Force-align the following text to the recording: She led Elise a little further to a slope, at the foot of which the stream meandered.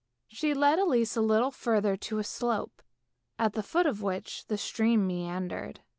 She 0.29 0.55
led 0.55 0.79
Elise 0.79 1.15
a 1.15 1.21
little 1.21 1.51
further 1.51 1.95
to 1.95 2.17
a 2.17 2.23
slope, 2.23 2.81
at 3.37 3.53
the 3.53 3.61
foot 3.61 3.85
of 3.85 4.01
which 4.01 4.47
the 4.47 4.57
stream 4.57 5.05
meandered. 5.05 5.81